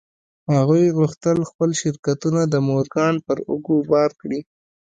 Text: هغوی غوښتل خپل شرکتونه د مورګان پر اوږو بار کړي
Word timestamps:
هغوی 0.55 0.95
غوښتل 0.97 1.37
خپل 1.49 1.69
شرکتونه 1.81 2.41
د 2.47 2.55
مورګان 2.67 3.15
پر 3.25 3.37
اوږو 3.49 3.77
بار 3.91 4.11
کړي 4.21 4.39